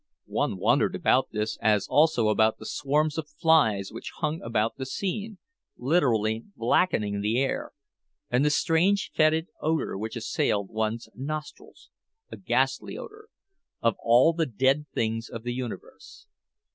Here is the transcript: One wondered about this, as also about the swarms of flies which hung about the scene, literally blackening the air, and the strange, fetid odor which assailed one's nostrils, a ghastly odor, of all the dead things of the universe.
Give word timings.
One 0.33 0.57
wondered 0.57 0.95
about 0.95 1.29
this, 1.31 1.59
as 1.61 1.85
also 1.87 2.29
about 2.29 2.57
the 2.57 2.65
swarms 2.65 3.19
of 3.19 3.29
flies 3.29 3.91
which 3.93 4.13
hung 4.17 4.41
about 4.41 4.77
the 4.77 4.85
scene, 4.87 5.37
literally 5.77 6.43
blackening 6.55 7.21
the 7.21 7.39
air, 7.39 7.71
and 8.27 8.43
the 8.43 8.49
strange, 8.49 9.11
fetid 9.13 9.49
odor 9.61 9.95
which 9.99 10.15
assailed 10.15 10.71
one's 10.71 11.07
nostrils, 11.13 11.91
a 12.31 12.37
ghastly 12.37 12.97
odor, 12.97 13.27
of 13.83 13.95
all 14.01 14.33
the 14.33 14.47
dead 14.47 14.87
things 14.91 15.29
of 15.29 15.43
the 15.43 15.53
universe. 15.53 16.25